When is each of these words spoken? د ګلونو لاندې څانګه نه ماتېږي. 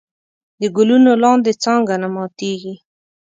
د 0.61 0.63
ګلونو 0.75 1.11
لاندې 1.23 1.51
څانګه 1.63 1.95
نه 2.03 2.07
ماتېږي. 2.15 2.75